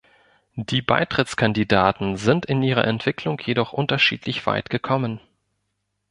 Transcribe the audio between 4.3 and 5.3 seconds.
weit gekommen.